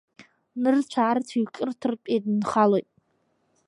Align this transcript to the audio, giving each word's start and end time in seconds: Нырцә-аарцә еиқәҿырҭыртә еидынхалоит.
Нырцә-аарцә 0.61 1.33
еиқәҿырҭыртә 1.37 2.07
еидынхалоит. 2.13 2.87